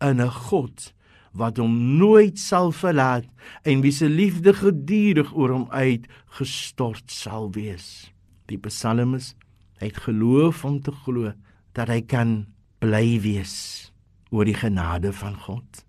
in 0.00 0.20
'n 0.20 0.30
God 0.48 0.92
wat 1.32 1.56
hom 1.56 1.96
nooit 1.98 2.38
sal 2.38 2.72
verlaat 2.72 3.24
en 3.64 3.80
wie 3.80 3.92
se 3.92 4.08
liefde 4.08 4.52
gedurig 4.52 5.32
oor 5.32 5.50
hom 5.50 5.66
uit 5.70 6.08
gestort 6.36 7.10
sal 7.10 7.50
wees. 7.52 8.12
Die 8.46 8.58
psalmis 8.58 9.34
het 9.80 9.96
geloof 9.96 10.64
om 10.64 10.80
te 10.80 10.92
glo 10.92 11.32
dat 11.72 11.88
hy 11.88 12.00
kan 12.04 12.46
bly 12.78 13.20
wees 13.24 13.92
oor 14.30 14.44
die 14.44 14.56
genade 14.56 15.12
van 15.12 15.36
God, 15.36 15.84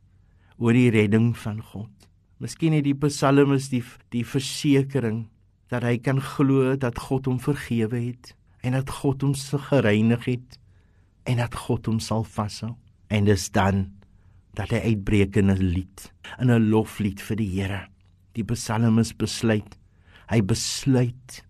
oor 0.57 0.73
die 0.73 0.91
redding 0.91 1.37
van 1.37 1.61
God. 1.61 1.91
Miskien 2.39 2.73
het 2.73 2.83
die 2.83 2.95
psalmis 2.95 3.69
die 3.71 3.83
die 4.11 4.25
versekering 4.27 5.27
dat 5.73 5.85
hy 5.87 5.97
kan 6.05 6.21
glo 6.21 6.75
dat 6.77 6.99
God 7.09 7.25
hom 7.29 7.39
vergewe 7.41 7.97
het 8.11 8.33
en 8.63 8.77
dat 8.77 8.91
God 9.01 9.23
hom 9.25 9.33
se 9.37 9.57
gereinig 9.57 10.25
het 10.29 10.59
en 11.29 11.39
dat 11.41 11.55
God 11.65 11.89
hom 11.89 11.99
sal 12.03 12.25
vashou. 12.27 12.75
En 13.09 13.25
dis 13.25 13.49
dan 13.53 13.87
dat 14.57 14.73
hy 14.73 14.93
uitbreek 14.93 15.37
in 15.41 15.49
'n 15.49 15.57
lied, 15.73 16.11
in 16.39 16.51
'n 16.51 16.69
loflied 16.69 17.21
vir 17.21 17.37
die 17.37 17.49
Here. 17.49 17.87
Die 18.33 18.43
psalmis 18.43 19.13
besluit, 19.13 19.77
hy 20.29 20.41
besluit, 20.41 21.43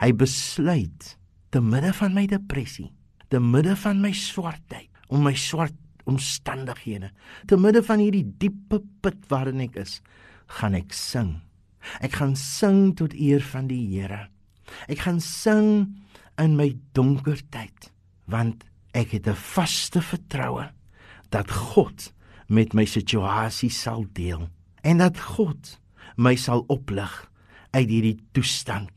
hy 0.00 0.12
besluit 0.12 1.16
te 1.50 1.60
midde 1.60 1.92
van 1.92 2.14
my 2.14 2.26
depressie, 2.26 2.92
te 3.28 3.40
midde 3.40 3.76
van 3.76 4.00
my 4.00 4.12
swartheid, 4.12 4.88
om 5.08 5.22
my 5.22 5.34
swart 5.34 5.74
omstandighede, 6.04 7.10
te 7.46 7.56
midde 7.56 7.82
van 7.82 7.98
hierdie 7.98 8.24
diepe 8.38 8.82
put 9.00 9.28
waarin 9.28 9.60
ek 9.60 9.76
is, 9.76 10.02
gaan 10.46 10.74
ek 10.74 10.92
sing 10.92 11.40
Ek 12.00 12.18
gaan 12.20 12.36
sing 12.36 12.94
tot 12.96 13.14
eer 13.14 13.42
van 13.52 13.66
die 13.70 13.82
Here. 13.92 14.28
Ek 14.88 15.04
gaan 15.06 15.20
sing 15.20 15.98
in 16.40 16.56
my 16.56 16.72
donker 16.96 17.40
tyd 17.50 17.90
want 18.30 18.64
ek 18.94 19.12
het 19.12 19.26
'n 19.28 19.34
vaste 19.34 20.00
vertroue 20.00 20.70
dat 21.30 21.50
God 21.50 22.12
met 22.48 22.74
my 22.74 22.84
situasie 22.84 23.70
sal 23.70 24.06
deel 24.12 24.48
en 24.82 24.98
dat 24.98 25.18
God 25.18 25.78
my 26.16 26.36
sal 26.36 26.64
oplig 26.68 27.30
uit 27.72 27.88
hierdie 27.88 28.18
toestand 28.32 28.90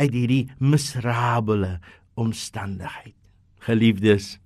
uit 0.00 0.12
hierdie 0.12 0.48
miserabele 0.58 1.78
omstandigheid. 2.14 3.16
Geliefdes, 3.60 4.38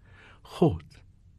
God 0.58 0.82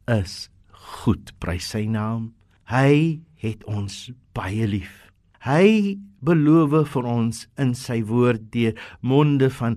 is 0.08 0.48
goed, 0.70 1.34
prys 1.38 1.68
sy 1.74 1.84
naam. 1.90 2.32
Hy 2.70 3.20
het 3.42 3.64
ons 3.68 4.10
baie 4.36 4.66
lief. 4.66 5.05
Hy 5.46 5.94
beloof 6.26 6.88
vir 6.90 7.04
ons 7.06 7.44
in 7.62 7.68
sy 7.78 8.00
woord 8.02 8.48
deur 8.50 8.74
monde 8.98 9.46
van 9.60 9.76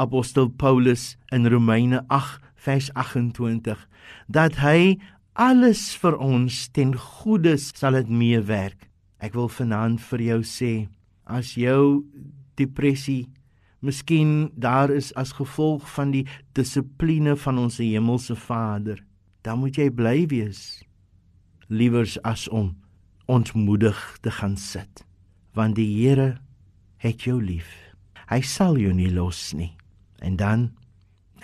apostel 0.00 0.48
Paulus 0.48 1.18
in 1.36 1.44
Romeine 1.52 2.00
8 2.08 2.40
vers 2.64 2.88
28 2.96 3.82
dat 4.32 4.56
hy 4.64 4.96
alles 5.36 5.84
vir 6.00 6.16
ons 6.16 6.62
ten 6.72 6.96
goeie 6.96 7.58
sal 7.60 8.00
dit 8.00 8.08
meewerk. 8.08 8.88
Ek 9.20 9.36
wil 9.36 9.52
vanaand 9.52 10.00
vir 10.00 10.24
jou 10.30 10.40
sê 10.48 10.72
as 11.28 11.58
jou 11.60 12.08
depressie 12.56 13.28
miskien 13.84 14.48
daar 14.56 14.88
is 14.88 15.12
as 15.20 15.36
gevolg 15.36 15.84
van 15.92 16.16
die 16.16 16.24
dissipline 16.56 17.36
van 17.36 17.60
ons 17.60 17.82
hemelse 17.84 18.38
Vader, 18.48 19.04
dan 19.44 19.60
moet 19.60 19.76
jy 19.76 19.90
bly 19.92 20.22
wees 20.32 20.80
liewers 21.68 22.16
as 22.24 22.48
om 22.48 22.72
ontmoedig 23.26 24.18
te 24.22 24.30
gaan 24.30 24.56
sit 24.56 25.04
want 25.52 25.76
die 25.76 25.88
Here 26.00 26.40
het 27.04 27.26
jou 27.26 27.36
lief. 27.42 27.68
Hy 28.30 28.40
sal 28.40 28.78
jou 28.80 28.92
nie 28.96 29.10
los 29.12 29.50
nie. 29.52 29.74
En 30.24 30.38
dan 30.40 30.70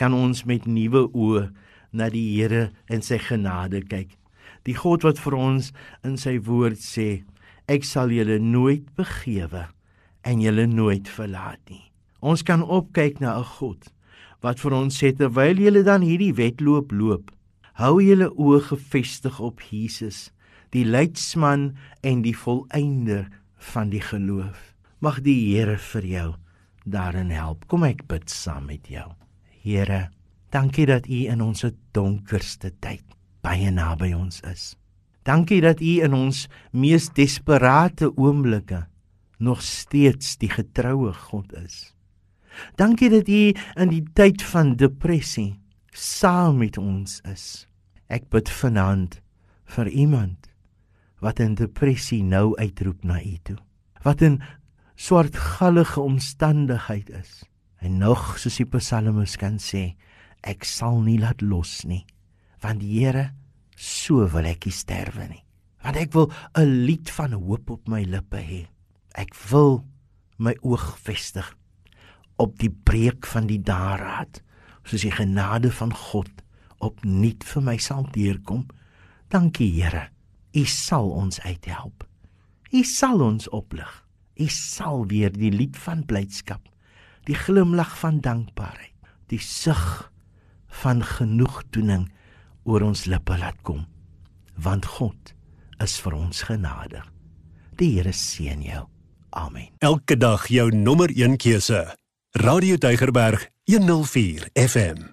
kan 0.01 0.15
ons 0.17 0.45
met 0.49 0.65
nuwe 0.65 1.05
oë 1.13 1.49
na 1.93 2.09
die 2.13 2.39
Here 2.39 2.71
en 2.89 3.05
sy 3.05 3.19
genade 3.21 3.83
kyk. 3.85 4.15
Die 4.65 4.77
God 4.79 5.05
wat 5.05 5.21
vir 5.21 5.37
ons 5.37 5.73
in 6.07 6.17
sy 6.21 6.39
woord 6.45 6.81
sê, 6.81 7.25
ek 7.69 7.85
sal 7.85 8.13
julle 8.15 8.39
nooit 8.41 8.87
begewe 8.97 9.67
en 10.25 10.41
julle 10.41 10.67
nooit 10.71 11.09
verlaat 11.09 11.61
nie. 11.69 11.85
Ons 12.25 12.43
kan 12.43 12.63
opkyk 12.65 13.21
na 13.21 13.39
'n 13.39 13.45
God 13.59 13.93
wat 14.41 14.61
vir 14.61 14.73
ons 14.73 14.95
sê 14.95 15.13
terwyl 15.13 15.59
julle 15.59 15.83
dan 15.83 16.03
hierdie 16.03 16.33
wedloop 16.33 16.93
loop, 16.93 17.31
hou 17.75 17.99
julle 18.01 18.31
oë 18.31 18.61
gefestig 18.71 19.41
op 19.41 19.61
Jesus 19.61 20.31
die 20.75 20.85
leidsman 20.85 21.73
en 22.07 22.23
die 22.23 22.37
volëinder 22.37 23.29
van 23.73 23.91
die 23.91 24.03
geloof. 24.03 24.75
Mag 24.99 25.23
die 25.27 25.39
Here 25.55 25.79
vir 25.79 26.07
jou 26.07 26.29
daarin 26.85 27.31
help. 27.31 27.67
Kom 27.69 27.85
ek 27.87 28.07
bid 28.11 28.31
saam 28.31 28.69
met 28.71 28.89
jou. 28.91 29.07
Here, 29.63 30.09
dankie 30.55 30.87
dat 30.89 31.09
U 31.09 31.21
in 31.29 31.45
ons 31.45 31.67
donkerste 31.93 32.73
tyd 32.81 33.05
baie 33.45 33.71
naby 33.73 34.13
ons 34.17 34.41
is. 34.49 34.75
Dankie 35.29 35.61
dat 35.61 35.81
U 35.85 35.93
in 36.05 36.15
ons 36.17 36.47
mees 36.73 37.09
desperate 37.17 38.11
oomblikke 38.17 38.87
nog 39.39 39.63
steeds 39.63 40.37
die 40.41 40.51
getroue 40.51 41.13
God 41.29 41.53
is. 41.61 41.93
Dankie 42.81 43.11
dat 43.13 43.29
U 43.29 43.43
in 43.55 43.93
die 43.93 44.03
tyd 44.19 44.43
van 44.43 44.75
depressie 44.81 45.59
saam 45.93 46.59
met 46.63 46.79
ons 46.81 47.21
is. 47.29 47.67
Ek 48.09 48.31
bid 48.33 48.49
vanaand 48.49 49.21
vir 49.77 49.91
iemand 49.93 50.49
wat 51.25 51.41
in 51.43 51.55
depressie 51.59 52.23
nou 52.23 52.55
uitroep 52.59 53.05
na 53.05 53.19
U 53.23 53.37
toe. 53.43 53.59
Wat 54.03 54.23
in 54.23 54.41
swartgallige 54.99 56.01
omstandigheid 56.01 57.11
is. 57.11 57.43
En 57.79 57.99
nog 57.99 58.39
soos 58.39 58.59
die 58.59 58.67
psalmis 58.67 59.37
kan 59.39 59.59
sê, 59.63 59.95
ek 60.43 60.67
sal 60.67 61.01
nie 61.07 61.19
laat 61.19 61.43
los 61.43 61.85
nie, 61.87 62.05
want 62.63 62.83
die 62.83 62.99
Here 62.99 63.29
so 63.79 64.27
wil 64.33 64.49
ek 64.51 64.67
nie 64.67 64.75
sterwe 64.75 65.29
nie. 65.31 65.45
Want 65.85 65.97
ek 65.97 66.13
wil 66.13 66.33
'n 66.59 66.85
lied 66.87 67.11
van 67.11 67.33
hoop 67.33 67.71
op 67.71 67.89
my 67.89 68.03
lippe 68.03 68.43
hê. 68.43 68.67
Ek 69.15 69.35
wil 69.51 69.87
my 70.39 70.55
oog 70.63 70.99
vestig 70.99 71.55
op 72.37 72.59
die 72.59 72.71
breek 72.71 73.27
van 73.27 73.47
die 73.47 73.63
daarraad, 73.63 74.43
soos 74.85 75.03
die 75.03 75.15
genade 75.15 75.71
van 75.71 75.95
God 75.95 76.31
opnuut 76.81 77.45
vir 77.45 77.63
my 77.63 77.77
sal 77.77 78.07
deurkom. 78.15 78.67
Dankie 79.29 79.71
Here. 79.71 80.11
U 80.53 80.65
sal 80.65 81.11
ons 81.11 81.41
uithelp. 81.45 82.05
U 82.73 82.83
sal 82.85 83.21
ons 83.25 83.49
oplig. 83.49 83.91
U 84.39 84.47
sal 84.53 85.07
weer 85.11 85.33
die 85.35 85.51
lied 85.53 85.77
van 85.83 86.05
blydskap, 86.07 86.63
die 87.27 87.37
glimlag 87.37 87.91
van 87.99 88.21
dankbaarheid, 88.23 88.95
die 89.29 89.43
sug 89.43 90.13
van 90.83 91.03
genoegdoening 91.05 92.07
oor 92.69 92.85
ons 92.87 93.07
lippe 93.11 93.37
laat 93.41 93.59
kom. 93.67 93.85
Want 94.55 94.87
God 94.99 95.35
is 95.83 95.99
vir 96.03 96.17
ons 96.19 96.45
genadig. 96.47 97.05
Die 97.79 97.93
Here 97.97 98.13
seën 98.13 98.63
jou. 98.63 98.87
Amen. 99.31 99.69
Elke 99.79 100.17
dag 100.17 100.49
jou 100.51 100.71
nommer 100.75 101.13
1 101.15 101.37
keuse. 101.37 101.85
Radio 102.39 102.77
Deugerberg 102.77 103.49
104 103.71 104.49
FM. 104.55 105.07